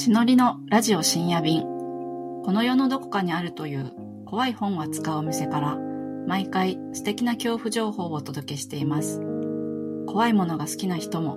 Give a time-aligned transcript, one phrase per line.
[0.00, 1.60] 血のりのラジオ深夜便。
[1.60, 3.92] この世のどこかにあるという
[4.24, 5.76] 怖い本を扱うお店から
[6.26, 9.20] 毎回素敵な恐怖情報をお届けしています。
[10.06, 11.36] 怖いものが好きな人も、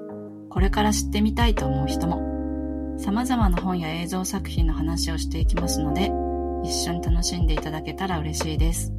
[0.50, 2.22] これから知ってみたいと思う人も、
[2.98, 6.10] 様々な本や映像作品の話をしていきますので、
[6.64, 8.94] 一緒に楽しんでいただけたら嬉しいです。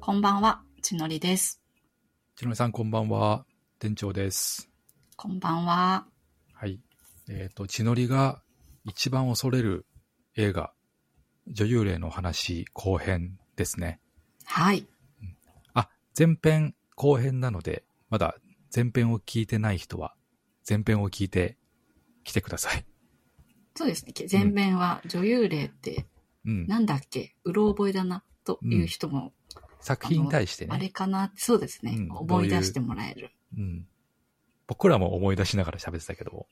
[0.00, 1.65] こんばんは、ちのりです。
[2.38, 3.46] ちのりさんこんばんは。
[3.78, 4.68] 店長です。
[5.16, 6.04] こんばんは。
[6.52, 6.80] はい。
[7.30, 8.42] えっ、と、ちのりが
[8.84, 9.86] 一番恐れる
[10.36, 10.70] 映画、
[11.48, 14.00] 女優霊の話後編ですね。
[14.44, 14.86] はい。
[15.72, 18.36] あ、前編後編なので、まだ
[18.74, 20.14] 前編を聞いてない人は、
[20.68, 21.56] 前編を聞いて
[22.22, 22.84] 来てください。
[23.74, 24.12] そうですね。
[24.30, 26.04] 前編は女優霊って
[26.44, 26.66] うん。
[26.66, 29.32] なんだっけ、うろ覚えだな、という人も、
[29.80, 30.88] 作品に対してあれね。
[30.90, 31.32] かな？
[31.36, 33.30] そうですね、うん思い出してもらえる。
[33.56, 33.86] うん。
[34.66, 36.46] 僕らも思い出しながら喋ってたけど、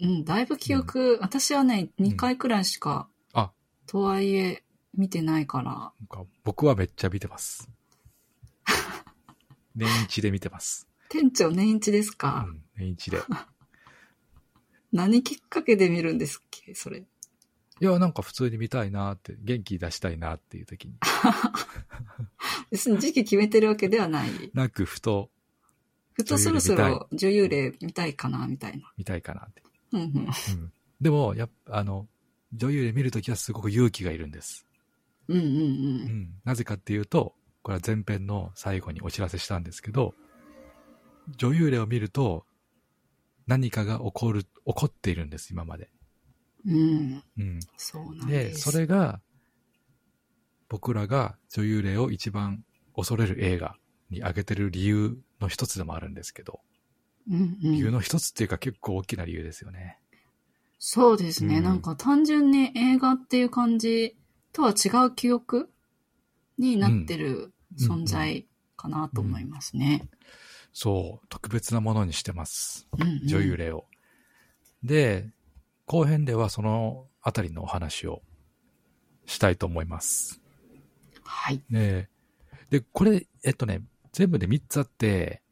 [0.00, 3.50] うん、だいぶ記憶、私はね、2回くらいしか、あ
[3.86, 4.62] とはいえ、
[4.94, 7.68] 見てないから、なんか僕はめっちゃ見てます。
[9.74, 10.86] 年一で見てます。
[11.08, 13.18] 店長年一ですうか、ん、年一で。
[14.92, 16.74] 何きっかけで見るんですっけ？
[16.74, 17.00] それ。
[17.00, 17.04] い
[17.84, 20.94] や、なんか普通に見たいなって、元気出したいなっていう時に。
[22.70, 24.30] 別に時期決めてるわけではない。
[24.54, 25.30] なく、ふと
[26.12, 28.92] ふとそろそろ女優霊見たいかな、みたいな。
[28.96, 29.62] 見たいかなって。
[29.92, 30.08] うんうん。
[30.08, 30.72] うん。
[31.00, 32.08] でも、やっぱ、あの、
[32.52, 34.66] 女優で見るときはすごく勇気がいるんです。
[35.28, 35.48] うんうんう。
[35.48, 35.62] うん
[36.22, 36.40] ん。
[36.44, 40.14] なぜかっていうと、これは前編の最後にお知らせしたんですけど、
[41.36, 42.44] 女優霊を見ると、
[43.46, 45.90] 何かが起こる、起こっているんです、今まで。
[46.66, 47.22] うん。
[47.38, 47.60] うん。
[47.76, 48.70] そうなんで、です。
[48.70, 49.20] それが、
[50.70, 52.64] 僕らが女優霊を一番
[52.96, 53.74] 恐れる映画
[54.08, 56.60] に挙げてる理由の一つでもあるんですけど、
[57.28, 59.98] うんうん、理由の一つっていうか結構大きな理由ですよね。
[60.78, 64.16] そうですね、うんなんか単純に映画っていう感じ
[64.52, 65.68] とは違う記憶
[66.56, 70.08] になってる存在かなと思いますね。
[70.72, 72.88] そう、特別なものにしてます。
[72.96, 73.86] うんうん女優霊を。
[74.84, 75.28] で、
[75.84, 78.22] 後編ではそのあたりのお話を
[79.26, 80.39] したいと思います。
[81.30, 81.62] はい。
[81.70, 82.08] ね
[82.70, 83.82] で、これ、えっとね、
[84.12, 85.42] 全部で3つあって、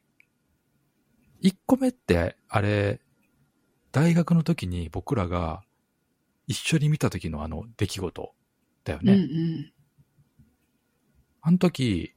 [1.42, 3.00] 1個目って、あれ、
[3.92, 5.62] 大学の時に僕らが
[6.46, 8.34] 一緒に見た時のあの出来事
[8.84, 9.12] だよね。
[9.14, 9.72] うんうん。
[11.40, 12.14] あの時、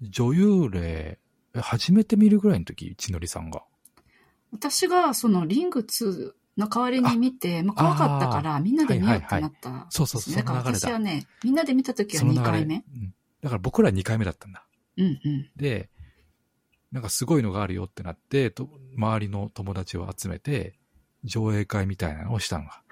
[0.00, 1.18] 女優霊、
[1.54, 3.62] え初めて見るぐらいの時、千りさんが。
[4.50, 12.44] 私がそのリング2の代わりに見て、まあ、怖かったからみんなで見ようってなった、そうそうそうだから私はね、みんなで見た時は2その流れ。
[12.44, 12.76] 回目。
[12.76, 14.64] うんだから僕ら2回目だったんだ。
[14.96, 15.50] うんうん。
[15.56, 15.90] で、
[16.92, 20.78] なんかすごいのがあるよってなって、と周りの友達を集めて、
[21.24, 22.82] 上映会みたいなのをしたのが。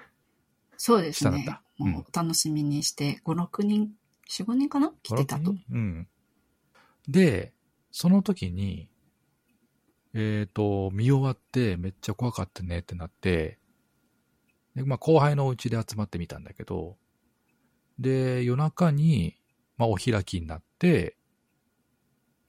[0.75, 3.91] そうですねしたんもう楽しみにして、5、6人、
[4.29, 4.91] 4、5人かな？
[5.03, 5.55] 来てたと。
[5.71, 6.05] うん。
[7.07, 7.53] で、
[7.89, 8.89] その時に、
[10.13, 13.59] えっ、と、見終わってめっちゃ怖かったねってなって、
[14.75, 16.97] でまあ後輩のうちで集まってみたんだけど、
[17.99, 19.37] で、夜中に、
[19.77, 21.15] まあお開きになって、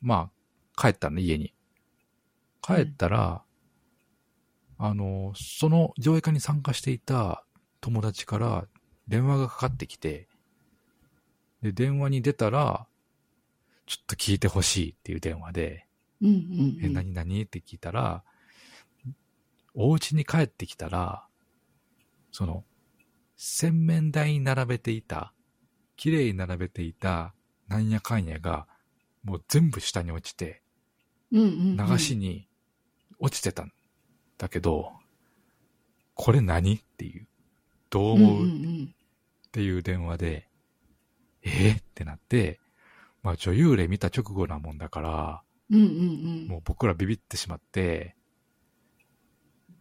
[0.01, 0.31] ま
[0.77, 1.55] あ帰ったの、家に。
[2.61, 3.43] 帰ったら、
[4.79, 7.45] あの、その上映会に参加していた
[7.81, 8.67] 友達から
[9.07, 10.29] 電話がかかってきて、
[11.63, 12.87] で、電話に出たら、
[13.87, 15.87] ちょっと聞いてほしいっていう電話で、
[16.23, 16.93] うんうん、うえ、ん。
[16.93, 17.43] 何々？
[17.43, 18.23] って聞いたら、
[19.75, 21.27] お家に帰ってきたら、
[22.31, 22.65] その、
[23.37, 25.35] 洗面台に並べていた、
[25.97, 27.35] 綺麗に並べていた、
[27.69, 28.67] なんやかんやが、
[29.25, 30.63] もう全部下に落ちて、
[31.33, 31.91] うんうんうん。
[31.91, 32.49] 流しに
[33.19, 33.73] 落ちてたん
[34.39, 34.93] だけど、
[36.15, 36.75] これ何？
[36.75, 37.27] っていう、
[37.89, 38.49] どう思う、っ
[39.51, 40.49] ていう電話で、
[41.43, 41.49] え？
[41.49, 42.61] ーってなって、
[43.23, 45.43] まあ女優霊見た直後なもんだから、
[45.73, 45.91] うんうんう
[46.45, 48.15] んもう僕らビビってしまって、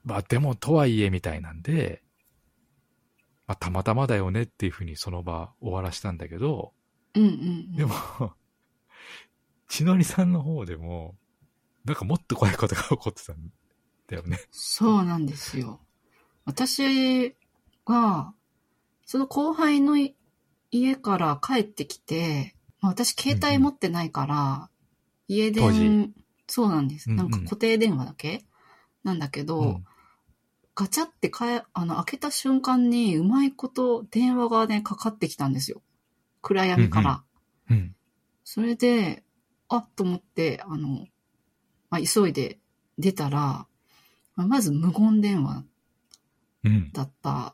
[0.04, 2.02] まあでもとはいえみたいなんで、
[3.46, 6.74] まあたまたまだよねっていうふうにその場終わらしたんだけど、
[7.14, 7.94] うんうんうんでも、
[9.68, 11.18] 千鳥さんの方でも、
[11.84, 13.52] なんかもっと怖いことが起こってたん
[14.08, 14.40] だよね。
[14.52, 15.82] そうなんですよ。
[16.46, 17.36] 私
[17.86, 18.34] が、
[19.06, 20.16] その後輩のい
[20.72, 24.70] 家から帰ってきて、まあ、私携帯持ってないから、
[25.34, 26.14] 家電、
[26.48, 27.10] そうなんです。
[27.10, 28.44] うんうんなんか固定電話だけ？
[29.04, 29.86] なんだけど、うん
[30.74, 35.82] ガチャってかえ、あの、開けた瞬間にうまいこと電話がね、かかってきたんですよ。
[36.42, 37.24] 暗闇から。
[37.70, 37.94] うん。
[38.46, 39.22] それで、
[39.68, 41.08] あっと思って、あの、
[41.90, 42.58] まあ、急いで
[42.98, 43.68] 出たら、
[44.36, 45.66] まあまず無言電話
[46.64, 46.92] うん。
[46.94, 47.54] だった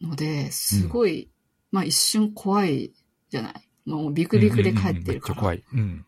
[0.00, 1.28] ので、すごい、
[1.72, 2.92] まあ一瞬怖い
[3.30, 3.54] じゃない？
[3.84, 5.40] もうビクビクで帰ってるから。
[5.40, 5.74] うんうんうんめっちゃ怖い。
[5.74, 6.06] うん。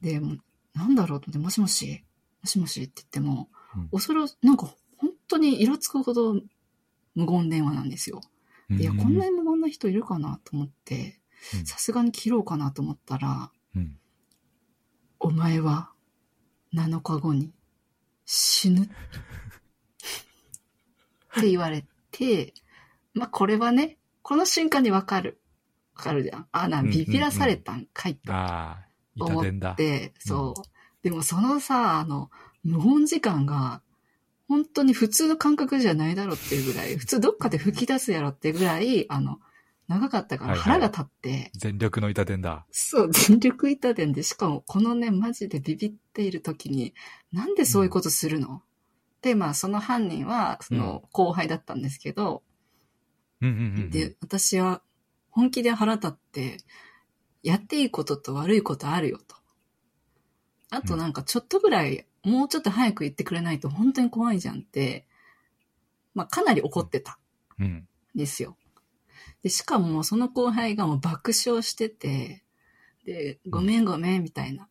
[0.00, 0.38] で、もう
[0.74, 2.04] なんだろうと思って、もしもし、
[2.42, 6.40] もしもしって言っても、うん恐ろ、なんか本当にイラつくほど
[7.14, 8.20] 無言電話なんですよ。
[8.70, 11.20] でいや、こんなに無言な人いるかなと思って
[11.54, 13.98] う、んさすがに切ろうかなと思ったら、うん。
[15.18, 15.90] お前は
[16.74, 17.52] 7日後に
[18.24, 18.82] 死ぬ。
[21.38, 22.54] って言われて、
[23.14, 25.40] まあこれはね、この瞬間にわかる。
[25.94, 26.48] わかるじゃん。
[26.52, 28.85] あ、な、うんうんうんビビらされたんかいとああ、
[29.18, 29.76] 思っ。
[29.76, 30.62] て、そう。
[31.02, 32.30] でもそのさ、あの、
[32.64, 33.82] 無言時間が、
[34.48, 39.38] 本当に普通の感覚じゃないだろうっていうぐらい、普通どっかで吹き出すやろっていうぐらい、あの、
[39.88, 42.66] 長かったからはいはい腹が立って、全力の痛伝だ。
[42.70, 46.94] そう、全力痛電で、しかもこのね、マジでビビっている時に、
[47.32, 48.62] なんでそういうことするの、
[49.22, 52.42] で、まあ、その犯人は、その後輩だったんですけど、
[53.40, 53.90] うんうんうんうん。
[53.90, 54.82] で、私は
[55.30, 56.58] 本気で腹立って、
[57.42, 59.36] やっていいことと悪いことあるよと。
[60.70, 65.06] あとなんかちょっとぐらい、もうちょっと早く言ってくれないと本当に怖いじゃんって、
[66.14, 67.18] まあかなり怒ってた
[67.58, 67.66] うん。
[67.66, 68.56] んですよ。
[69.42, 72.42] で、しかもその後輩がもう爆笑してて、
[73.04, 74.68] で、ごめんごめんみたいな。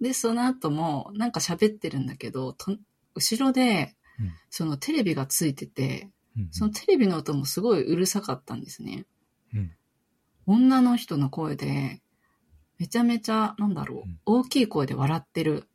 [0.00, 2.76] で、その後もなんか喋ってるんだけど、と
[3.14, 9.04] 後ろでうん、そのテレビがついてて、うんそのテレビの音もすごいうるさかったんですね。
[9.54, 9.72] うん
[10.50, 12.02] 女の人の声で、
[12.76, 14.20] めちゃめちゃ、なんだろう、うん。
[14.26, 15.68] 大きい声で笑ってる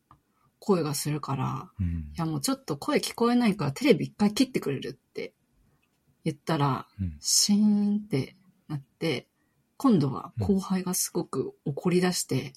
[0.59, 1.85] 声がするから、うん。
[1.85, 5.33] いやもうちょっと声聞こえないからテレビ一回切ってくれるって
[6.25, 7.15] 言ったら、うん。
[7.21, 8.35] シーンって
[8.67, 9.29] なって、
[9.77, 12.51] 今度は後輩がすごく怒り出して、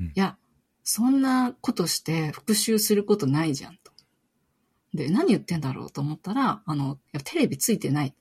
[0.00, 0.06] うん。
[0.06, 0.38] いや、
[0.82, 3.92] そんなことして復讐することないじゃんと。
[4.94, 8.14] で、何言ってんだろうと思ったら、あの、テレビついてない。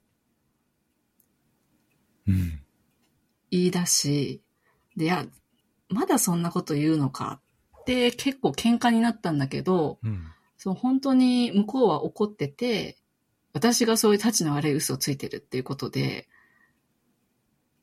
[2.27, 2.62] うん。
[3.53, 4.41] 言い出し、
[4.97, 5.27] で、いや、
[5.87, 7.39] まだそんなこと言うのか
[7.81, 10.25] って結構喧嘩になったんだけど、うん。
[10.57, 12.97] そう、本当に向こうは怒ってて、
[13.53, 16.27] 私がそういう立ちの悪い嘘をついてるっていうことで、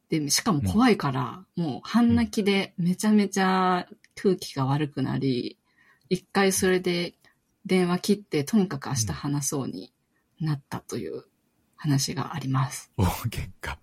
[0.09, 5.57] で、しかも怖いから、もう半泣きでめちゃめちゃ空気が悪くなり、
[6.09, 7.15] 一回それで
[7.65, 9.93] 電話切って、とにかく明日話そうに
[10.41, 11.23] なったという
[11.77, 12.91] 話があります。
[12.97, 13.77] 大喧嘩。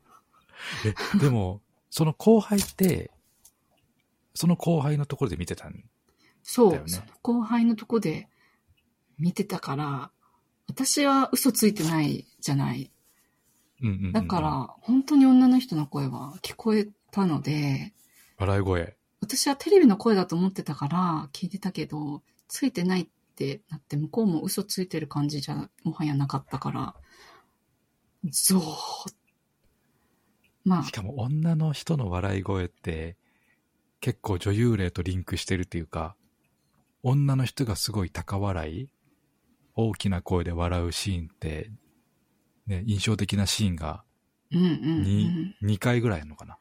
[0.85, 3.11] え、でも、その後輩って、
[4.33, 5.83] その後輩のところで見てたん
[6.43, 8.29] そう、だよねその後輩のとこで
[9.17, 10.11] 見てたから、
[10.67, 12.91] 私は嘘ついてないじゃない。
[13.81, 17.93] うんうんうんうんだから、本当に女の人の声は聞こえたので、
[18.37, 18.97] 笑い声。
[19.21, 26.95] 私はテレビの声だと思ってたから聞いてたけど、ついてないってなって、向こうも嘘ついてる感じじゃもはやなかったから、
[28.23, 29.11] ゾー
[30.67, 33.15] まあし、かも女の人の笑い声って、
[34.01, 36.15] 結構女優霊とリンクしてるっていうか、
[37.03, 38.89] 女の人がすごい高笑い
[39.75, 41.71] 大きな声で笑うシーンって、
[42.67, 44.03] ね、印象的なシーンが
[44.51, 44.73] うんうんう
[45.03, 45.55] 2, ん。
[45.63, 46.57] 2回ぐらいあるのかな。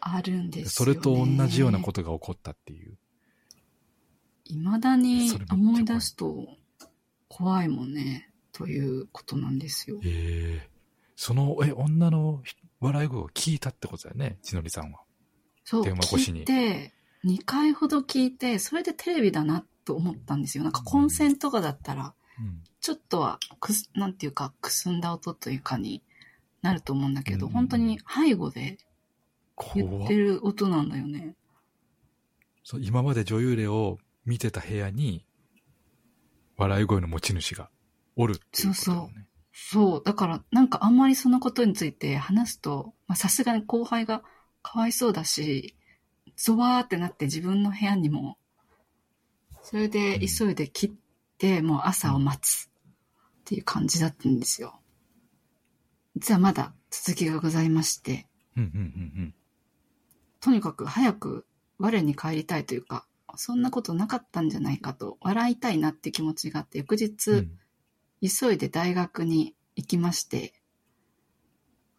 [0.00, 0.94] あるんですね。
[0.94, 2.96] れと同じようなことが起こったっていう。
[4.44, 6.48] 未だに思い出すと
[7.28, 10.00] 怖いもんね、ということなんですよ。
[10.04, 10.70] ええ
[11.14, 15.00] その、え、女のひ笑い声を聞いたってことだよね、千鳥さんは。
[15.64, 16.92] そう、電話越しに聞いて、
[17.24, 20.64] 2回ほど聞いて、それでテレビだなと思ったんですよ。
[20.64, 22.62] なんか混戦とかだったら、うん。
[22.80, 26.02] ちょっとはくす、なんていうか、くすんだ音というかに
[26.62, 28.78] なると思うんだけど、うん本当に背後で
[29.74, 31.34] 言怖っってる音なんだよね。
[32.64, 35.26] そう今まで女優霊を見てた部屋に、
[36.56, 37.70] 笑い声の持ち主が
[38.16, 39.12] おるっていうことだよね。
[39.14, 39.29] そう。
[40.04, 44.22] だから、なんかあんまりそのことについて話すと、まあさすがに後輩が
[44.62, 45.76] かわいそうだし、
[46.36, 48.38] ゾワーってなって自分の部屋にも、
[49.62, 50.90] それでうん急いで切っ
[51.38, 52.70] て、もう朝を待つっ
[53.44, 54.80] ていう感じだったんですよ。
[56.16, 58.26] 実はまだ続きがございまして、
[60.40, 61.46] とにかく早く
[61.78, 67.58] 我に帰りたいというか、そんなことなかったんじゃないかと、笑いたいなって気持ちがあって、翌日、うん。
[68.22, 70.52] うん急いで大学に行きまして、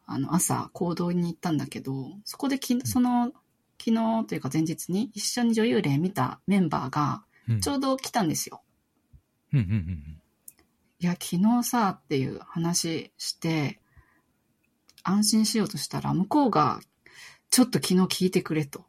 [0.06, 3.32] あの、朝、行動に行ったんだけど、そこでき、その、
[3.80, 7.60] 昨日というか前日に一緒に女優霊見たメンバーが、うん。
[7.62, 8.62] ちょうど来たんですよ。
[9.54, 10.18] うんうんうん
[11.00, 13.82] いや、昨日さ、っていう話して、
[15.02, 16.80] 安心しようとしたら、向こうが、
[17.50, 18.86] ちょっと昨日聞いてくれと、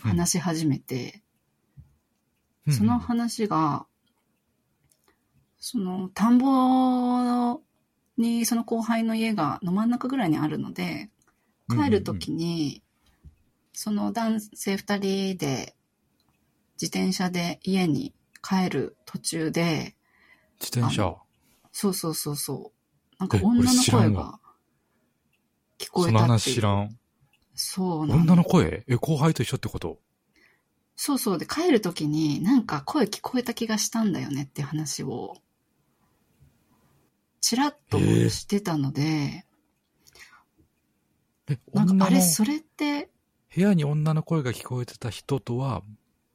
[0.00, 1.22] 話し始めて、
[2.70, 3.86] その話が、
[5.66, 7.58] その、田んぼ
[8.18, 11.08] にその後輩の家がの真ん中ぐらいにあるので、
[11.70, 12.82] 帰るときに、
[13.72, 15.74] その男性二人で
[16.78, 19.96] 自転車で家に帰る途中で、
[20.60, 21.16] 自転車。
[21.72, 23.16] そうそうそうそう。
[23.18, 24.38] なんか女の声が
[25.78, 26.12] 聞こえたって。
[26.12, 26.98] その話知らん。
[27.54, 28.84] そうなん女の声？
[28.86, 29.98] え、後輩と一緒ってこと？
[30.94, 31.38] そうそう。
[31.38, 35.38] で、帰るときになんか声聞こえた気がしたんだよねって話を、
[37.44, 39.44] ちらっとしてたので、
[41.46, 43.10] え、なんかあれ、それって、
[43.54, 45.82] 部屋に女の声が聞こえてた人とは、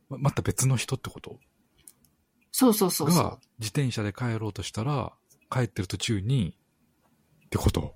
[0.08, 1.39] ままた別の人ってこと？
[2.51, 3.39] そうそうそうそがう。
[3.58, 5.12] 自転車で帰ろうとしたら、
[5.50, 6.56] 帰ってる途中に、
[7.46, 7.96] ってこと？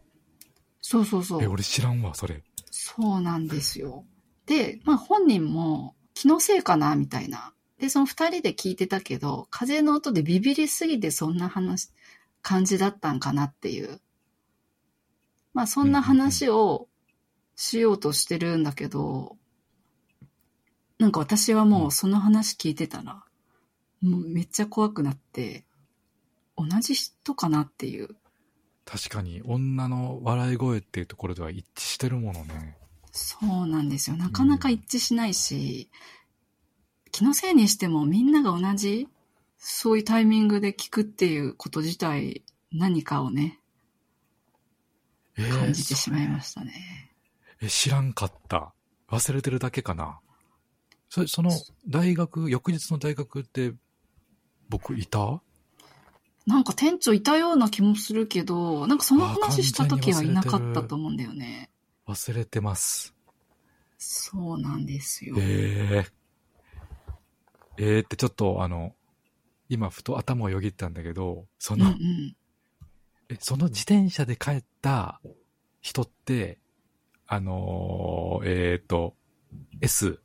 [0.81, 1.51] そうそうそえ、う。
[1.51, 2.41] 俺知らんわ、それ。
[2.71, 4.05] そうなんですよ。
[4.47, 7.53] で、まあ本人も気のせいかなみたいな。
[7.77, 11.91] で、その二人で聞いてたけど、風の音でビビりすぎてそんな話、
[12.43, 13.99] 感じだったんかなっていう。
[15.53, 16.87] まあそんな話を
[17.55, 19.37] しようとしてるんだけど、
[20.99, 23.23] なんか私はもうその話聞いてたら、
[24.01, 25.65] もうめっちゃ怖くなって、
[26.57, 28.09] 同じ人かなっていう。
[28.85, 32.77] 確かに、女の笑い声っていうところでは一致してるものね。
[33.11, 34.17] そうなんですよ。
[34.17, 35.89] なかなか一致しないし、
[37.11, 39.07] 気のせいにしてもみんなが同じ、
[39.65, 42.43] そういうタイミングで聞くっていうこと自体、
[42.73, 43.61] 何かをね、
[45.37, 47.15] えー感じてしまいましたね。
[47.61, 48.73] え、知らんかった。
[49.09, 50.19] 忘れてるだけかな。
[51.09, 51.49] そその、
[51.87, 53.73] 大学、翌日の大学って、
[54.67, 55.41] 僕いた？
[56.45, 61.69] なんか店長いたような気もするけど、なんかその話した時はいなかったと思うんだよね。
[62.05, 63.15] 忘れてます。
[63.97, 65.37] そうなんですよ。
[65.39, 66.05] え
[67.77, 68.93] えええってちょっとあの、
[69.69, 72.35] 今ふと頭をよぎったんだけど、その、うんうん。
[73.29, 75.21] え、その自転車で帰った
[75.81, 76.59] 人って、
[77.27, 79.15] あのーえっ、と、
[79.81, 80.19] S、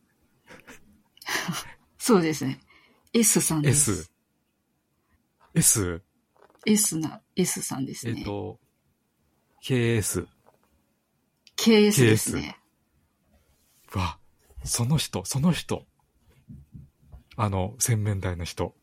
[1.99, 2.61] そうですね。
[3.13, 4.11] S さんです。
[5.55, 6.03] S、
[6.67, 8.25] S な、S さんですえっ、ね。
[8.25, 8.61] と、
[9.65, 10.27] KS。
[11.57, 12.57] KS ですね。
[13.95, 14.19] わ、
[14.65, 15.87] その人、その人。
[17.37, 18.75] あの、洗面台の人。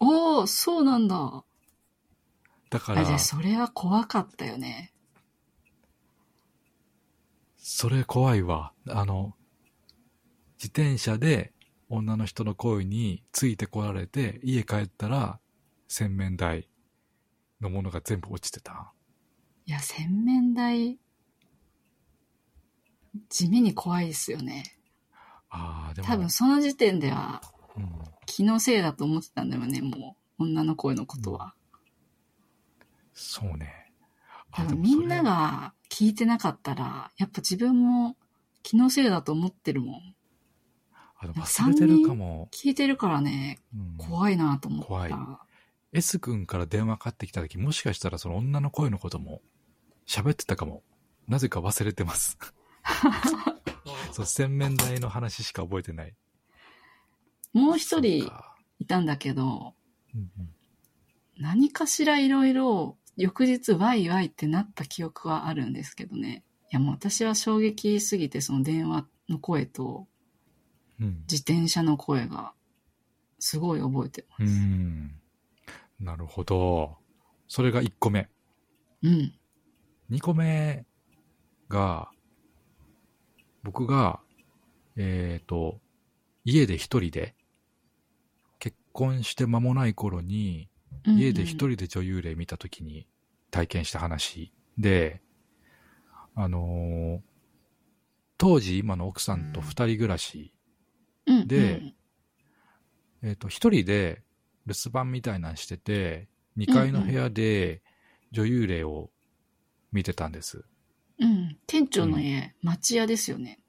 [0.00, 1.44] おー、そうなんだ。
[2.70, 4.92] だからあ、じゃあ、それは怖かったよね。
[7.56, 8.72] それ怖いわ。
[8.88, 9.34] あの、
[10.58, 11.52] 自転車で
[11.88, 15.40] 女の人の声についてこられて、家帰ったら
[15.88, 16.68] 洗面台
[17.60, 18.92] のものが全部落ちてた。
[19.66, 20.98] いや、洗面台、
[23.28, 24.64] 地味に怖いですよね。
[25.48, 26.08] ああ、でも。
[26.08, 27.53] 多分その時点ではうん、
[28.26, 30.44] 気のせいだと思ってたんだよね、もう。
[30.44, 31.54] 女の声のことは。
[33.12, 33.92] そうね。
[34.50, 38.16] 多あ分みんなが聞いてなかったら、やっぱ自分も
[38.62, 40.14] 気のせいだと思ってるもん。
[41.18, 42.48] あでも忘れてるかも。
[42.52, 44.86] 聞いてるからね、うん、怖いなと思った。
[44.86, 45.14] 怖い
[45.92, 49.42] S 君から電話かかってきた時、もしかしたらその女の声のことも
[50.08, 50.82] 喋ってたかも。
[51.28, 52.36] なぜか忘れてます。
[54.12, 56.14] そう、洗面台の話しか覚えてない。
[57.54, 58.30] もう一人
[58.78, 59.74] いたんだけど、
[60.14, 60.50] うんうん
[61.36, 66.44] 何かしらいろいろ翌日ワイワイってなった記憶はあるんですけどね。
[66.70, 70.06] いやもう私は衝撃すぎてその電話の声と
[71.00, 72.52] うん自転車の声が
[73.40, 74.54] すごい覚えてまうす。
[74.54, 75.10] ん。
[76.00, 76.96] なるほど。
[77.48, 78.28] それが1個目。
[79.02, 79.34] うん。
[80.10, 80.84] 2個目
[81.68, 82.10] が、
[83.62, 84.20] 僕が、
[84.96, 85.78] えっ、と、
[86.44, 87.33] 家で一人で、結
[88.94, 90.68] 婚して間もない頃に、
[91.04, 93.06] うんうん家で一人で女優霊見た時に
[93.50, 95.20] 体験した話で、
[96.34, 97.20] あのー
[98.38, 100.54] 当時今の奥さんと二人暮らし、
[101.26, 101.94] うんうんで
[103.24, 104.22] えっ、と、一人で
[104.66, 107.82] 留守番みたいなのしてて、二階の部屋で
[108.32, 109.10] 女優霊を
[109.92, 110.64] 見てたんです。
[111.18, 111.56] うん。
[111.66, 113.60] 店長の家、町屋ですよね。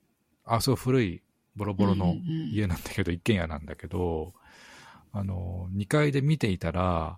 [0.43, 1.23] あ、そう、古い、
[1.55, 4.33] ボロボロのうんうんうん家なんだけど、一軒家なんだけど、
[5.17, 7.17] あの、2階で見ていたら、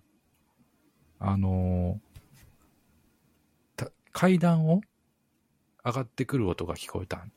[1.17, 1.99] あの、
[3.75, 4.81] た階段を
[5.83, 7.31] 上がってくる音が聞こえたん。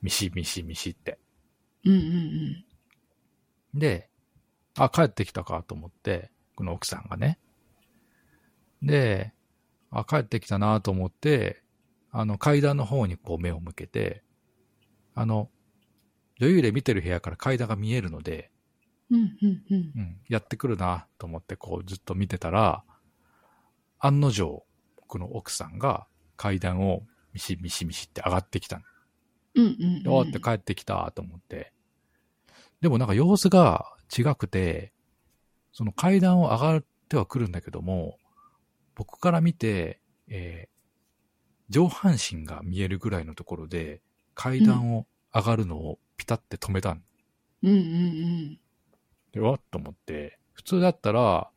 [0.00, 1.18] ミシミシミシって。
[1.84, 2.64] うんうん
[3.74, 4.08] で、
[4.78, 7.38] あ、帰ってきたかと思って、この奥さんがね。
[8.80, 9.34] で、
[9.90, 11.62] あ、帰ってきたなと思って、
[12.12, 14.22] あの階段の方にこう目を向けて、
[15.14, 15.50] あの、
[16.40, 18.53] 女優で見てる部屋から階段が見えるので、
[19.10, 19.92] うん、うん、うん。
[19.96, 22.84] うん、やってくるなと思ってこうずっと見てたら、
[23.98, 24.64] 案の定、
[24.96, 26.06] 僕の奥さんが
[26.36, 28.82] 階段をミシミシミシって上がってきたの。
[29.56, 30.08] うん、うん。
[30.08, 31.72] おーって帰ってきたと思って。
[32.80, 34.92] でもなんか様子が違くて、
[35.72, 38.18] その階段を上がってはくるんだけども、
[38.94, 40.74] 僕から見て、えー
[41.70, 44.02] 上半身が見えるぐらいのところで
[44.34, 47.02] 階段を上がるのをピタって止めたん
[47.62, 48.58] うん、うん、
[49.34, 51.50] で、わっと思って、普通だったら、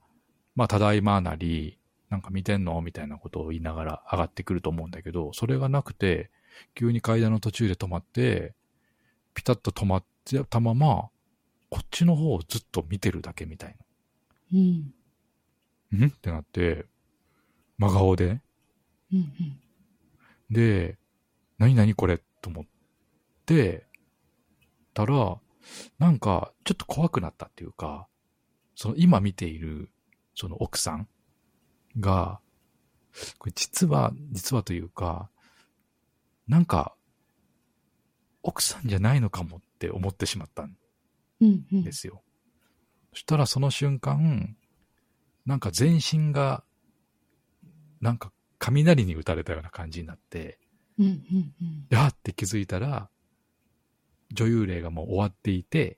[0.56, 1.78] まあ、ただいまなり、
[2.10, 2.82] なんか見てんの？
[2.82, 6.32] みたいなことを言いながら上がってくると思うんだけど、それがなくて、
[6.74, 8.56] 急に階段の途中で止まって、
[9.36, 11.10] ピタッと止まってたまま、
[11.70, 13.76] こっちの方をずっと見てるだけみたい
[14.54, 14.94] うん。
[15.92, 16.08] うん、な。
[16.08, 16.86] んってなって、
[17.78, 18.42] 真顔でね。
[19.14, 19.60] うん、うん。
[20.50, 20.98] で、
[21.60, 22.20] 何々これ？
[22.42, 22.66] と思っ
[23.46, 23.86] て、
[24.94, 25.38] たら、
[26.00, 28.08] なんか、ちょっと怖くなったっていうか、
[28.76, 29.90] その今見ている、
[30.36, 31.08] その奥さん
[32.00, 32.40] が、
[33.40, 35.30] これ実は、実はというか、
[36.48, 36.96] なんか、
[38.44, 40.78] 奥さんじゃないのかもって思ってしまったん
[41.42, 41.92] うん、うんで。
[41.92, 42.24] すよ。
[43.14, 44.56] そしたらその瞬間、
[45.46, 46.64] なんか全身が、
[48.00, 50.60] なんか雷に打たれたような感じになって、
[51.00, 51.88] うん、うん、うん。
[51.90, 53.10] やーって気づいたら、
[54.32, 55.98] 女優霊がもう終わっていて、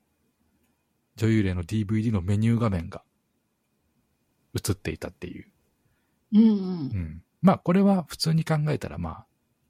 [1.15, 3.03] 女優霊の DVD のメニュー画面が
[4.55, 5.47] 映っていたっていう。
[6.33, 6.45] うん、う。
[6.45, 6.53] うん
[6.87, 7.23] ん。
[7.41, 9.25] まあこれは普通に考えたらまあ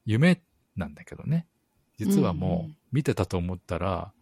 [0.05, 0.41] 夢
[0.75, 1.47] なんだけどね。
[1.97, 4.13] 実はうんうんもう見てたと思ったら、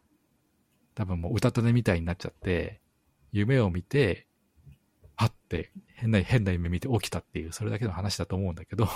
[0.96, 2.82] 多分もう歌たねみたいになっちゃって、
[3.32, 4.28] 夢を見て、
[5.16, 8.88] はって変な変な夢見て起きたっていう、それだけの話だと思うんだけど、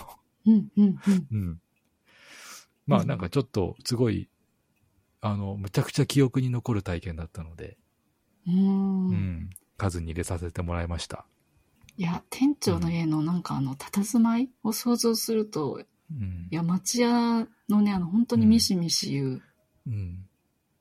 [0.45, 1.27] うん、うん、うん。
[1.31, 1.61] うん。
[2.87, 4.29] まあなんかちょっとすごい、
[5.21, 7.77] あの、むちゃくちゃ記憶に残る体験だったので、
[8.47, 8.51] う。
[8.51, 11.25] うんん、数に入れさせてもらいました。
[11.97, 16.55] いや、店長の家のなんかあの、佇まいを想像すると、うんい。
[16.55, 19.41] や、町屋のね、あの、本当にミシミシ言う
[19.87, 20.27] うん。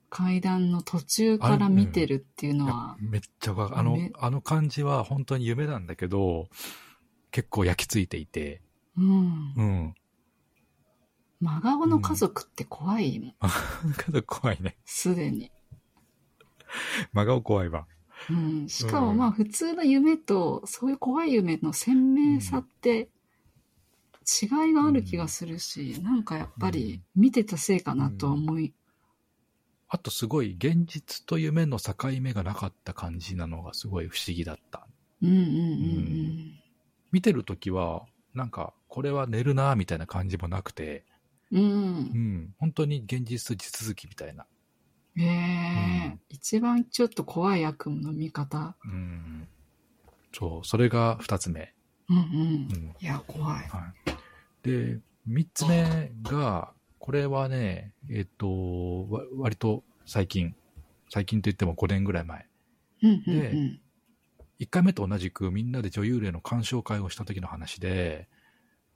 [0.09, 6.49] 階段の途中から見てるっていうのいやは、めっちゃわかあのめ、あの感じは本当に夢なんだけど、
[7.31, 8.61] 結構焼き付いていて、
[8.97, 9.53] うん。
[9.55, 9.93] うん。
[11.41, 13.33] 真顔の家族って怖いもん、
[13.97, 14.77] けど怖いね。
[14.85, 15.51] すでに。
[17.13, 17.87] 真顔怖いわ。
[18.29, 18.69] うん。
[18.69, 23.09] しかもうんまあ、普通の夢と、そういう怖い夢の鮮明さって、
[24.41, 28.73] 違いがある気がするし、なんかやっぱり見てたせいかなとは思い、
[29.93, 34.87] あとすごい現実と夢の境目がなかった感じなのがすごい不思議だった。
[35.21, 36.61] うんうんうん
[37.11, 41.03] 見てるときは、なんか、これは寝るなみたいな感じもなくて、
[41.51, 41.63] うん。
[41.63, 41.65] う。
[41.65, 44.45] うんん、本当に現実地続きみたいな。
[45.15, 48.75] へえ、うん一番ちょっと怖い悪夢の見方。
[48.85, 49.47] うん。
[50.33, 51.73] そう、それが二つ目。
[52.09, 52.23] うんうん。
[52.23, 52.25] う
[52.77, 52.95] ん。
[52.99, 53.67] いや、怖い。
[53.67, 53.93] は
[54.65, 54.67] い。
[54.67, 60.55] で、三つ目が、これはね、えっ、と、わ割と最近、
[61.09, 62.47] 最近といっても5年ぐらい前。
[63.03, 63.81] うんうんでうん。
[64.59, 68.27] 1回目と同じくみんなで女優霊の鑑賞会をした時の話で、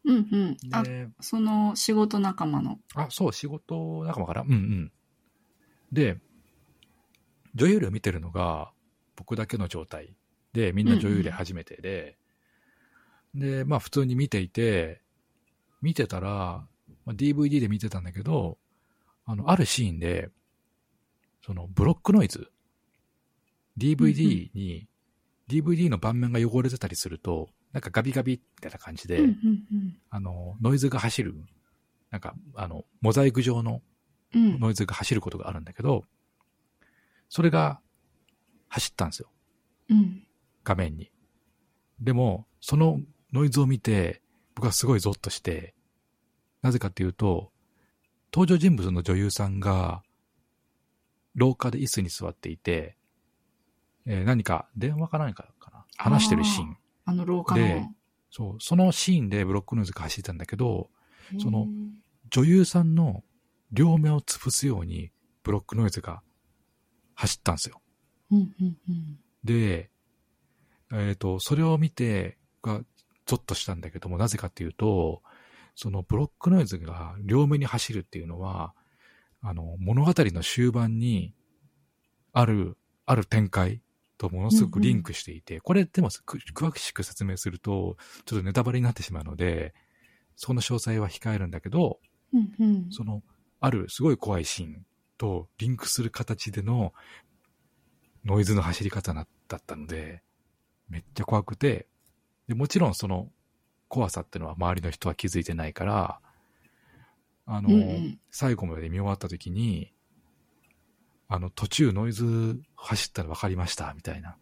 [0.06, 0.58] うんうん。
[0.72, 2.80] あ、でその仕事仲間の。
[2.94, 4.92] あ、そう、仕事仲間からうんうん。
[5.92, 6.18] で、
[7.56, 8.72] 女優霊を見てるのが
[9.16, 10.16] 僕だけの状態
[10.54, 12.18] で、みんな女優霊初めてで、
[13.34, 15.02] で、まあ普通に見ていて、
[15.82, 16.66] 見てたら、
[17.06, 18.58] まあ、DVD で見てたんだけど、
[19.26, 20.30] あの、あるシーンで、
[21.46, 22.50] そのブロックノイズ、
[23.78, 24.88] DVD に、
[25.50, 31.36] DVD の盤面が汚れてたりすると、なんかガビガビみたいな感じで、うんうんあの、ノイズが走る、
[32.10, 33.82] なんか、あの、モザイク状の
[34.34, 34.46] うん。
[34.54, 34.60] うん。
[34.62, 36.06] ノイズが走ることがあるんだけど、
[37.28, 37.82] それが
[38.70, 39.30] 走ったんですよ、
[39.90, 40.26] うん。
[40.64, 41.12] 画面に。
[42.00, 43.02] でも、その
[43.34, 44.22] ノイズを見て、
[44.56, 45.76] 僕はすごいゾッとして、
[46.62, 47.52] なぜかっていうと、
[48.34, 50.02] 登場人物の女優さんが、
[51.34, 52.96] 廊下で椅子に座っていて、
[54.06, 55.86] えー何か電話か何かかな？
[55.98, 56.78] 話してるシーン。
[57.06, 57.92] あの廊下での。
[58.30, 60.90] そう、そのシーンでブロックノイズが走ってたんだけど、
[61.40, 61.68] その
[62.30, 63.24] 女優さんの
[63.72, 65.12] 両目を潰すように
[65.44, 66.22] ブロックノイズが
[67.16, 67.82] 走ったんですよ。
[68.32, 69.20] うんうんうん。
[69.44, 69.90] で、
[70.92, 72.82] えっ、と、それを見て、が、
[73.26, 75.22] ゾッとしたんだけども、なぜかっていうと、
[75.76, 78.74] そのブロックノイズが両目に走るっていうのは、
[79.42, 81.34] あの、物語の終盤に
[82.34, 83.82] ある、ある展開
[84.18, 89.74] とものすごくリンクしていて、これでもく詳しく説明すると、ちょっとネタバレになってしまうので、
[90.36, 92.00] その詳細は控えるんだけど、
[92.34, 92.88] うんうん。
[92.92, 93.24] その、
[93.60, 94.86] あるすごい怖いシーン
[95.18, 96.94] とリンクする形での
[98.26, 100.22] ノイズの走り方なだったので、
[100.90, 101.88] めっちゃ怖くて、
[102.48, 103.30] でもちろんその
[103.88, 106.20] 怖さっていうのは周りの人は気づいてないから、
[107.46, 109.94] あの、うんうん最後まで見終わった時に、
[111.28, 114.38] あの、途中ノイズ走ったら分かりました、みたいな。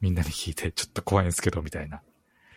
[0.00, 2.02] みんなに聞いて、ちょっと怖いんですけど、みたいな。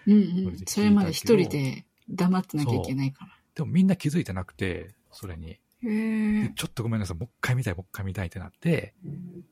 [0.05, 0.17] うんう
[0.51, 0.57] ん。
[0.65, 5.59] それまで一人で黙ってなきゃいけないかでもみんな気づいてなくて、それに。
[5.81, 8.93] ちょっとごめんなさい、もう一回見たい、もう一回見たいってなって、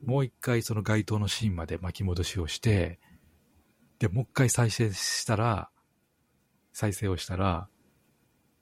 [0.04, 3.00] もう一回その街頭のシーンまで巻き戻しをして、
[4.00, 5.70] で、もう一回再生したら、
[6.74, 7.70] 再生をしたら、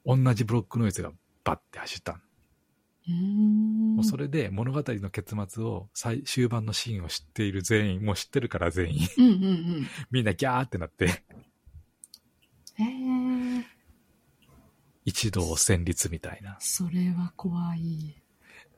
[0.05, 1.11] 同じブロックノイズが
[1.43, 2.19] バッて走ったの。
[3.07, 3.42] うーん。
[4.03, 9.87] もうそれで物語の結末を最終盤のシーンを知っている全員、もう知ってるから全員、うんうんうん。
[10.11, 13.65] みんなギャーってなって、へえ。
[15.05, 16.57] 一同戦慄みたいな。
[16.59, 18.21] それは怖い。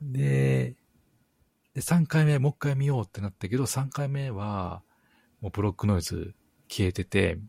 [0.01, 0.75] で、
[1.73, 4.83] で3回目もう一回見ようってなったけど、3回目は、
[5.41, 6.35] もうブロックノイズ
[6.67, 7.39] 消えてて、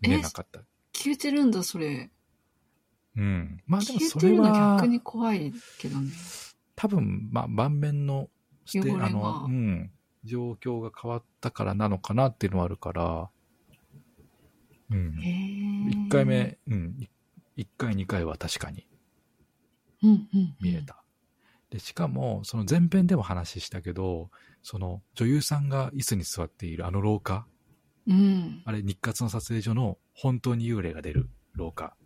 [0.00, 0.60] 見れなかった。
[0.92, 2.10] 消えてるんだ、それ。
[3.16, 3.60] うん。
[3.66, 6.10] まあでも消えてるのそれは逆、に怖いけどね。
[6.76, 8.28] 多分、まあ盤面の
[8.66, 9.90] ステ汚れがあの、うん、
[10.24, 13.30] 状況が変わったからなのかなっていうのはあるから、
[14.90, 15.20] うん。
[15.20, 16.06] へえ。
[16.06, 16.96] 1回目、うん、
[17.56, 18.86] 1回2回は確かに
[20.02, 20.56] うんうんうん。
[20.60, 21.02] 見れた。
[21.70, 24.30] で、しかも、その前編でも話したけど、
[24.62, 27.46] その女優さんが椅子に座っているあの廊下、
[28.06, 28.62] うん。
[28.64, 31.96] あれ日活の撮影所の本当に幽霊が出る廊下。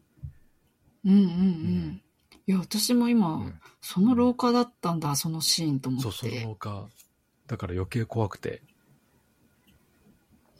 [1.04, 2.02] うんうんううんん。
[2.48, 6.10] いや、私も今、うんその廊下だったんだ、そのシーンと思って。
[6.10, 6.88] そう、その廊下。
[7.46, 8.60] だから余計怖くて。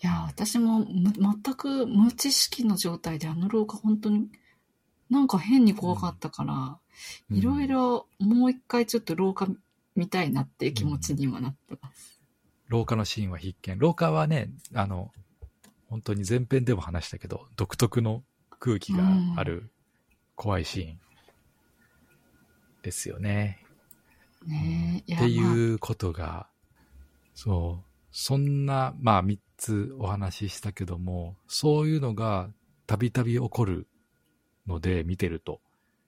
[0.03, 4.29] いや、私もむ全く無知識の状態であの廊下本当に
[5.11, 6.79] なんか変に怖かったから、
[7.31, 9.49] いろいろもう一回ちょっと廊下
[9.97, 12.21] 見たいなっていう気持ちにはなってます。
[12.69, 13.79] 廊下のシーンは必見。
[13.79, 15.11] 廊下はね、あの、
[15.89, 18.23] 本当に前編でも話したけど、独特の
[18.61, 19.03] 空気が
[19.37, 19.71] ある
[20.37, 21.08] 怖いシーン
[22.83, 23.65] ですよね。
[24.47, 26.49] ねってまあいうことが、
[27.35, 32.51] そう、そんな、まあ3つお話ししたけども、そういうのが
[32.87, 33.87] たびたび起こる
[34.67, 35.61] ので、見てると。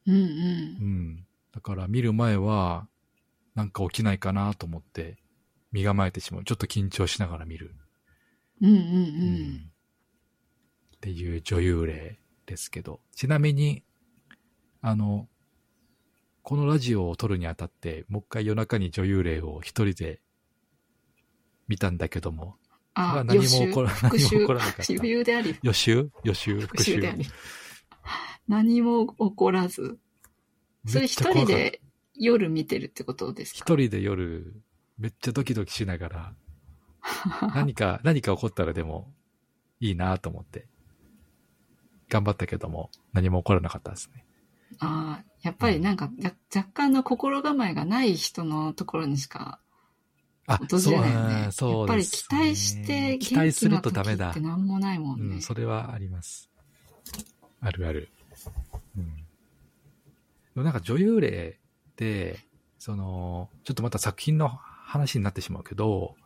[0.06, 0.24] うんうんう。
[0.84, 1.26] ん。
[1.52, 2.88] だから見る前は、
[3.54, 5.18] なんか起きないかなと思って、
[5.72, 6.44] 身構えてしまう。
[6.44, 7.74] ちょっと緊張しながら見る。
[8.60, 8.78] うんうんう。
[8.78, 8.82] う
[9.66, 9.70] ん
[10.96, 13.00] っていう女優霊ですけど。
[13.16, 13.82] ちなみに、
[14.82, 15.28] あの、
[16.42, 20.20] このラジオを撮るにあたって、もう一回夜中に女優霊を一人で
[21.68, 22.56] 見たんだけども、
[22.94, 24.92] あは、何も起こら復何も習起こらなかった。
[24.92, 26.10] 予習であり、予習？
[26.24, 26.60] 予習？
[26.60, 27.00] 復習？
[27.00, 27.26] であり。
[28.48, 29.98] 何も起こらず。
[30.86, 31.80] それ一人で
[32.14, 33.58] 夜見てるってことですか？
[33.58, 34.54] 一人で夜、
[34.98, 36.34] めっちゃドキドキしながら、
[37.54, 39.12] 何か、何か起こったらでも
[39.78, 40.66] いいなと思って、
[42.08, 44.24] 頑張ったけども、何も起こらなかったですね。
[44.78, 49.60] ああ、やっぱりなんか、や若干の心構えがない人のところにしか
[50.46, 51.48] あ、訪れないよね。
[51.52, 54.40] そうそうやっぱり期待して期待するとダメだって。
[54.40, 55.36] なんもないもんね。
[55.36, 56.50] うん、それはあります。
[57.60, 58.08] あるある。
[58.96, 59.16] うん。
[59.16, 59.22] で
[60.56, 61.58] もなんか女優霊
[61.90, 62.38] って、
[62.78, 66.16] その、ちょっとまた作品の話になってしまうけど、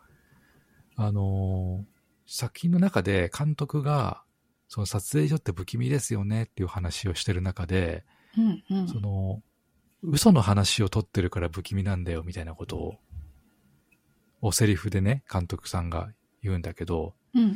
[0.96, 1.84] あの、
[2.26, 4.22] 作品の中で監督が、
[4.68, 8.04] その撮影所って不気味ですよねっていう話をしてる中で、
[8.36, 8.88] うんうん。
[8.88, 9.42] その、
[10.02, 12.94] 嘘の話を撮ってるから不気味なんだよみたいなことを、
[14.40, 16.10] おセリフでね、監督さんが
[16.42, 17.54] 言うんだけど、うんうん。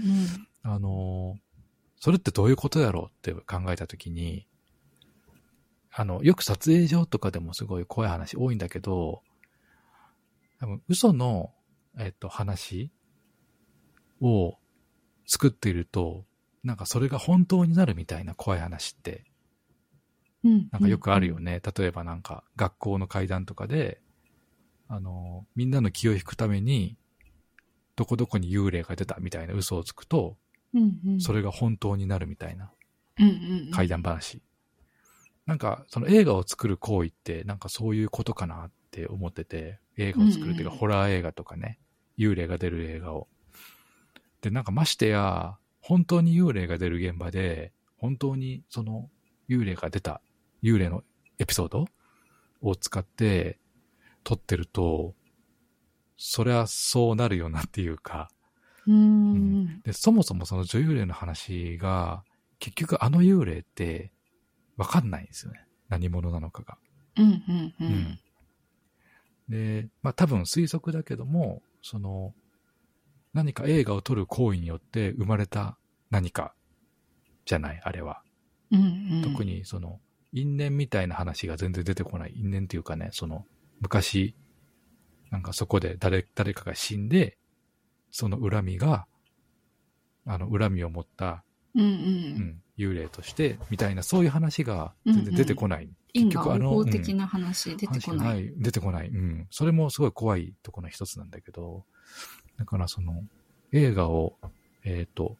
[0.62, 1.48] あのー
[2.00, 4.46] それってどういうことやろうって考えたときに、
[5.90, 9.22] あの、よく撮影所とかでもすごい怖い話多いんだけど、
[10.60, 11.52] 多分嘘の、
[11.98, 12.92] えっと、話
[14.20, 14.58] を
[15.26, 16.24] 作っていると、
[16.62, 19.20] なんかそれが本当になるみたいな怖い話って、うん。
[20.70, 21.60] なんかよくあるよね。
[21.76, 24.00] 例えばなんか学校の階段とかで、
[24.88, 26.96] あの、みんなの気を引くために、
[27.96, 30.36] どこどこに幽霊が出たみたいな嘘をつくと、
[30.74, 31.20] うんうん。
[31.20, 32.70] それが本当になるみたいな
[33.18, 33.32] うんうん
[33.66, 33.70] うん。
[33.70, 34.40] 怪談話。
[35.46, 41.78] なんか、その映画を作る行為って、なんかそういうことかなって思ってて、映画を作るっていうか、うんうんホラー映画とかね、
[42.18, 43.28] 幽霊が出る映画を。
[44.42, 49.10] で、なんかましてや、本当に幽霊が出る現場で、本当にその
[49.48, 50.20] 幽霊が出た、
[50.62, 51.02] 幽霊の
[51.38, 51.86] エピソード？
[52.60, 53.60] を使って
[54.24, 55.14] 撮ってると、
[56.16, 58.28] そりゃそうなるよなっていうか、
[58.86, 59.80] うーん。
[59.82, 62.24] で、そもそもその女優霊の話が、
[62.58, 64.10] 結局あの幽霊って、
[64.76, 65.64] わかんないんですよね。
[65.88, 66.78] 何者なのかが。
[67.16, 68.18] うんうんうん。
[69.48, 72.34] で、まあ多分推測だけども、その、
[73.32, 75.78] 何か映画を撮る行為によって生まれた
[76.10, 76.54] 何か
[77.44, 78.20] じゃない、あれは。
[78.72, 78.84] うんう
[79.20, 79.22] ん。
[79.22, 80.00] 特にその、
[80.32, 82.34] 因縁みたいな話が全然出てこない。
[82.36, 83.44] 因縁っていうかね、その、
[83.80, 84.34] 昔、
[85.30, 87.36] なんかそこで誰、誰かが死んで、
[88.10, 89.06] その恨みが、
[90.26, 91.86] あの、恨みを持った、うんう。
[91.86, 95.88] うんん、幽霊として、みたいな、そういう話が全然出てこない。
[96.14, 98.52] 因果応結局あの報的な話出てこない。
[98.56, 99.08] 出てこない。
[99.08, 99.46] うん。
[99.50, 101.84] それもすごい怖いところの一つなんだけど、
[102.58, 103.24] だからその、
[103.72, 104.36] 映画を、
[104.84, 105.36] えっ、と、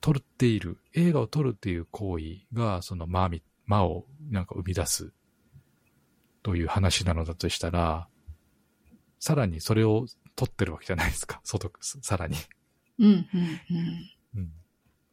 [0.00, 5.12] 撮っている、映画を撮るっていう行為が、その魔み、魔をなんか生み出す
[6.42, 8.08] という話なのだとしたら、
[9.20, 11.40] さらにそれを撮ってるわけじゃないですか。
[11.44, 12.36] 外、さらに。
[12.98, 13.26] うんうん
[14.34, 14.40] うん。
[14.40, 14.52] うん。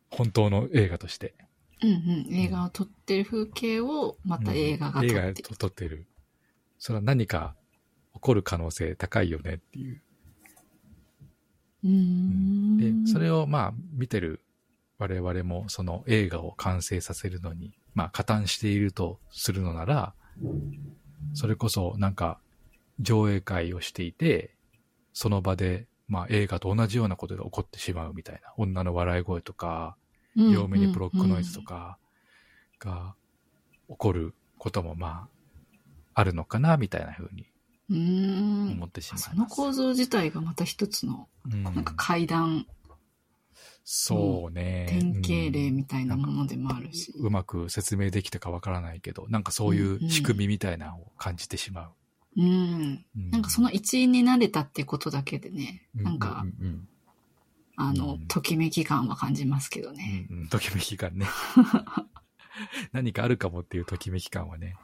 [0.09, 1.35] 本当の映画として。
[1.83, 1.93] うんう
[2.29, 2.33] ん。
[2.33, 5.49] 映画を撮ってる風景をまた映画が撮映画ってる。
[5.49, 6.07] と撮ってる。
[6.79, 7.55] それは何か
[8.13, 10.01] 起こる可能性高いよねっていう。
[11.83, 12.77] うーん。
[13.05, 14.41] で、それをまあ見てる
[14.97, 20.13] 我々もその映画を完成させるのに、まあ加担しているとするのなら、
[21.33, 22.39] それこそなんか
[22.99, 24.53] 上映会をしていて、
[25.13, 28.53] その場でまあ映画と同じようなことが起こってしまうみたいな。
[28.57, 30.05] 女の笑い声とか、うん
[30.51, 31.61] 両目にブロックノイズと。
[31.61, 31.97] か
[32.79, 33.15] が
[33.87, 35.29] 起こることもま
[36.13, 37.45] ああるのかなみたいな風に
[37.89, 38.03] うんうん。
[38.03, 39.29] うーん思ってしまいます。
[39.31, 42.67] その構造自体がまた一つの、うんなんか階段、
[43.87, 44.87] そうね。
[44.89, 47.13] 典型例うんみたいなものでもあるし。
[47.17, 51.91] うまく説明できたかわからないけど、なんかそういう仕組みみたいなのを感じてしまう。
[52.37, 53.05] うん。
[53.15, 56.87] うんなんかその一員になれたってことだけでね、なんかう、んうん
[57.77, 60.27] あのうん、ときめき感は感じますけどうんね。
[60.31, 61.27] うんうんときめき感ね。
[62.91, 64.75] 何かあるかもっていうときめき感はね。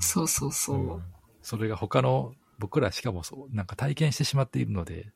[0.00, 0.96] そうそうそう。
[0.96, 1.02] うん
[1.44, 5.12] それが他の僕らしかもそう、なんか体験してしまっているので、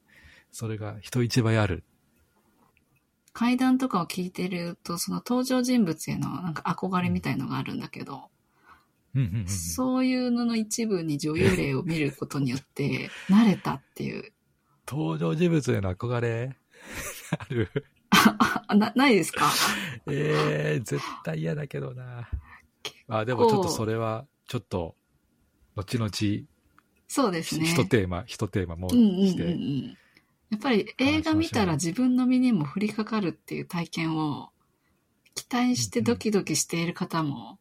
[0.52, 1.84] それが人一倍ある。
[3.38, 8.30] 階段とかを聞いてると、その登場人物へのなんか憧れみたいのがあるんだけど、
[9.14, 14.32] うんうんうんうんそういうのの一部に女優霊を見ることによって、 慣れたっていう。
[14.88, 16.56] 登場人物への憧れ？
[17.38, 17.70] ある？
[18.10, 19.48] あ、 な、ないですか？
[20.08, 22.28] ええ絶対嫌だけどな。
[23.06, 24.96] あ、でもちょっとそれは、ちょっと、
[25.76, 26.10] 後々、
[27.06, 27.66] そうですね。
[27.66, 29.96] 一テーマ、一テーマもうんうんうんうして、ん。
[30.50, 34.50] やっぱり映画見たら自分の身にも降りかかるっていう体験を
[35.34, 37.58] 期待してドキドキしている方も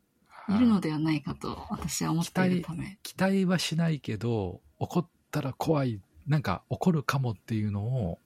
[0.49, 2.97] いるのではないかと私は思っているため。
[3.03, 8.19] 期待はしないけど、怒ったら怖い、なんか怒るかもっていうのを、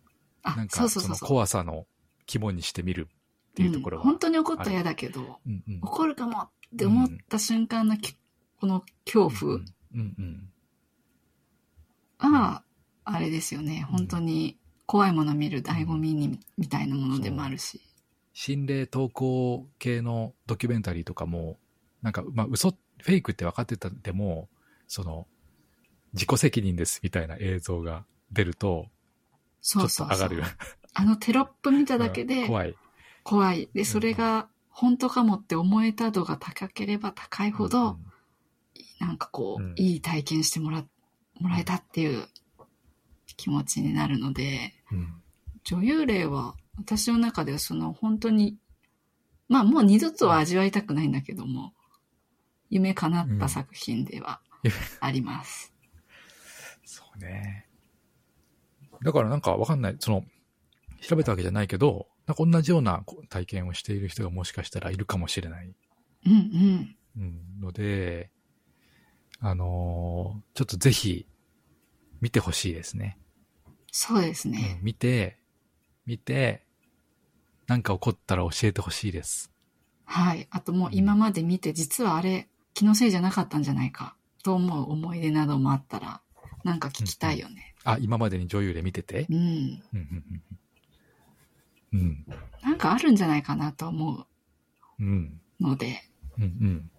[0.44, 1.16] なあん、かそうの。
[1.16, 1.86] 怖さの
[2.28, 3.08] 肝にしてみる
[3.52, 4.04] っていうところは。
[4.04, 8.16] うん本当に怒ったら嫌だけど、うんうん怒るかもって思った瞬間のき、
[8.60, 10.50] この恐怖うんうん
[12.20, 12.64] は、あ
[13.20, 13.86] れですよね。
[13.90, 17.82] 本当に怖いもの見る醍醐味にみたいなものでもあるし。
[18.34, 21.58] 心霊投稿系のドキュメンタリーとかも、
[22.02, 24.50] なんか、まあ、嘘、フェイクって分かってたでも、
[24.88, 25.28] その、
[26.14, 28.88] 自己責任ですみたいな映像が出ると、
[29.62, 30.30] ちょっとそうそうそう。
[30.30, 30.58] 上がる。
[30.94, 32.76] あのテロップ見ただけうんで怖い。
[33.24, 33.70] 怖い。
[33.74, 37.98] で、それが本当かもって思えた度が高ければ高いほど、
[39.00, 40.84] なんかこう、うんいい体験してもら、
[41.40, 42.28] もらえたっていう
[43.36, 45.14] 気持ちになるので、うん、うん
[45.64, 48.58] 女優霊は私の中ではその本当に、
[49.48, 51.74] まあもう二度とは味わいたくないんだけども、
[52.70, 55.74] 夢叶った作品ではうんあります。
[56.84, 57.68] そうね。
[59.04, 59.96] だからなんかわかんない。
[60.00, 60.24] その、
[61.02, 65.74] 調べたわけじゃないけど、なんか同じような体験をしている人がもしかしたらいるかもしれない。
[66.28, 66.96] うんうん。
[67.18, 68.30] うん、ので、
[69.40, 71.28] あのーちょっとぜひ、
[72.20, 73.18] 見てほしいですね。
[73.92, 74.80] そうですうんね。
[74.82, 75.38] 見て、
[76.06, 76.64] 見て、
[77.68, 79.52] なんか起こったら教えてほしいです。
[80.06, 80.48] はい。
[80.50, 86.22] あともう今まで見て、実はあれ、気のせいじゃなかったんじゃないか、と思う思い出などもあったら、
[86.64, 87.76] なんか聞きたいよね。
[87.84, 89.28] あ、今までに女優で見てて？
[89.30, 89.38] うん。
[89.38, 90.24] うん、うん、
[91.92, 92.00] うん。
[92.00, 92.26] うん、
[92.62, 94.26] なんかあるんじゃないかなと思
[95.00, 96.02] うん、うので、
[96.38, 96.92] うん、うん。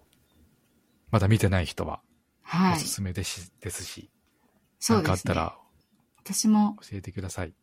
[1.09, 2.01] まだ見てない人は、
[2.43, 2.87] はいおす。
[2.89, 4.11] すめですし、ですし、
[4.79, 5.31] そなかあうんですね。
[5.31, 5.57] ったら
[6.23, 7.53] 私も、教えてください。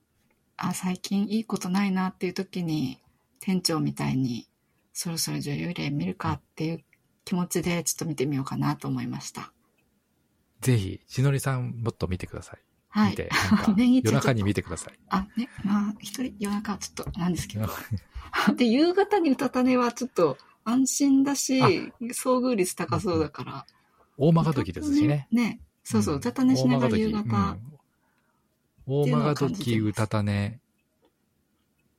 [0.58, 2.98] あ、最近いいことないなっていう時に、
[3.40, 4.46] 店長みたいに、
[4.92, 6.84] そろそろ女優霊見るかっていう
[7.24, 9.52] 気持ちでちょっと見てみようかなと思いました。
[10.60, 12.60] ぜひ、しのりさんもっと見てください。
[12.90, 13.10] はい。
[13.12, 13.30] 見て、
[14.04, 14.98] 夜中に見てください。
[15.08, 17.66] あ、ね、まあ、一人夜中はちょっとなんですけど。
[18.56, 21.92] で、夕方に歌たねはちょっと安心だし、あ遭
[22.40, 23.66] 遇率高そうだから。
[24.18, 25.28] 大間が時ですしね。
[25.32, 25.60] ね。
[25.82, 27.56] そうそう、ん歌たねしながら夕方。
[28.90, 30.60] 大間が時、歌たね、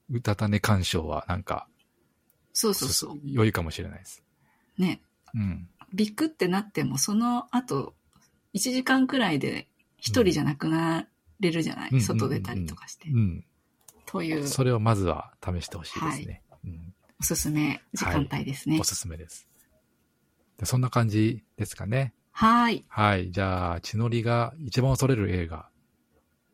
[0.10, 1.68] うたた寝鑑賞はなんか、
[2.54, 3.20] そうそうそう。
[3.24, 4.24] 良いかもしれないです。
[4.78, 5.02] ね。
[5.34, 5.70] うん。
[5.94, 7.94] ビックってなっても、その後、
[8.54, 11.08] 1時間くらいで一人じゃなくな
[11.40, 13.10] れるじゃない、うん外出たりとかして。
[13.10, 13.46] うん。
[14.06, 16.42] というそれをまずは試してほしいですね。
[16.66, 16.94] うん。
[17.22, 18.84] おすすめ時間帯ですねお。
[18.84, 19.48] すすめです。
[20.58, 22.14] でそんな感じですかね。
[22.32, 22.84] はい。
[22.88, 23.32] はい。
[23.32, 25.70] じゃあ、血のりが一番恐れる映画、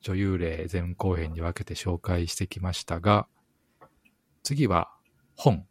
[0.07, 3.27] 女優霊前後編に分けて紹介してきましたが、
[4.41, 4.89] 次は
[5.35, 5.65] 本。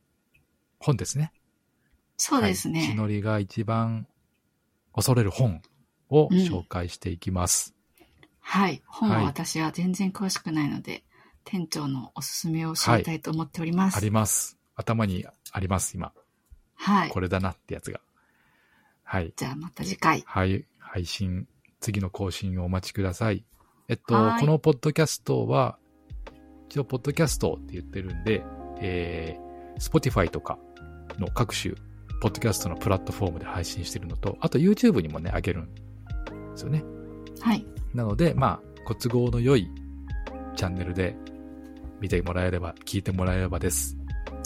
[0.79, 1.33] 本ですね。
[2.19, 2.95] そうですはい。
[2.95, 4.07] のりが一番
[4.95, 5.63] 恐れる本
[6.11, 7.75] を紹介していきます。
[8.41, 8.83] はい。
[8.87, 11.03] 本ははい私は全然詳しくないので、
[11.45, 13.97] 店長のおすすめを知りたいと思っております。
[13.97, 14.59] あります。
[14.75, 16.13] 頭にあります、今。
[16.75, 17.21] はいこ。
[17.21, 18.03] れだなってやつが。
[19.03, 19.33] はい。
[19.35, 20.23] じゃあまた次回。
[20.27, 20.67] はい。
[20.79, 21.49] 配信、
[21.81, 23.47] 次の更新をお待ちください。
[23.89, 25.79] えっと、はいこのポッドキャストは、
[26.69, 28.45] 一応、ポッドキャストって言ってるんで、
[28.81, 30.59] えー、Spotify とか
[31.19, 31.75] の各種、
[32.21, 35.83] ポッドキャストのプラットフォームで配信してるのと、あと YouTube にもね、上げるんで
[36.57, 36.83] すよね。
[37.41, 37.65] はい。
[37.95, 39.71] なので、まあ、ご都合の良い
[40.57, 41.17] チャンネルで
[42.01, 43.97] 見てもらえれば、聞いてもらえればです。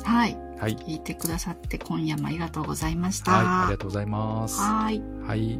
[0.04, 0.36] はい。
[0.58, 0.76] はい。
[0.76, 3.32] 聞いてくださって今夜もありがとうございました。
[3.32, 3.46] はい。
[3.46, 4.60] ありがとうございます。
[4.60, 5.02] はい。
[5.26, 5.58] はい。